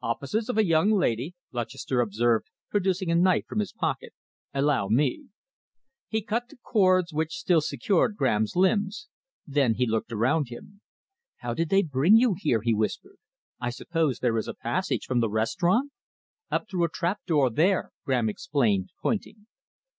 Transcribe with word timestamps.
"Offices 0.00 0.48
of 0.48 0.56
a 0.56 0.64
young 0.64 0.92
lady," 0.92 1.34
Lutchester 1.52 2.00
observed, 2.00 2.46
producing 2.70 3.10
a 3.10 3.14
knife 3.14 3.44
from 3.44 3.58
his 3.58 3.70
pocket. 3.74 4.14
"Allow 4.54 4.88
me!" 4.88 5.26
He 6.08 6.22
cut 6.22 6.48
the 6.48 6.56
cords 6.62 7.12
which 7.12 7.34
still 7.36 7.60
secured 7.60 8.16
Graham's 8.16 8.56
limbs. 8.56 9.08
Then 9.46 9.74
he 9.74 9.86
looked 9.86 10.10
around 10.10 10.48
him. 10.48 10.80
"How 11.40 11.52
did 11.52 11.68
they 11.68 11.82
bring 11.82 12.16
you 12.16 12.34
here?" 12.34 12.62
he 12.62 12.72
whispered. 12.72 13.18
"I 13.60 13.68
suppose 13.68 14.20
there 14.20 14.38
is 14.38 14.48
a 14.48 14.54
passage 14.54 15.04
from 15.04 15.20
the 15.20 15.28
restaurant?" 15.28 15.92
"Up 16.50 16.64
through 16.70 16.84
a 16.84 16.88
trapdoor 16.88 17.50
there," 17.50 17.90
Graham 18.06 18.30
explained, 18.30 18.88
pointing. 19.02 19.46